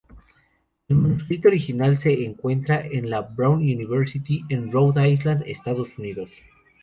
El 0.87 0.95
manuscrito 0.95 1.47
original 1.49 1.95
se 1.95 2.23
encuentra 2.25 2.81
en 2.83 3.11
la 3.11 3.21
Brown 3.21 3.59
University 3.59 4.41
en 4.49 4.71
Rhode 4.71 5.07
Island, 5.07 5.43
Estados 5.45 5.95
Unidos. 5.99 6.31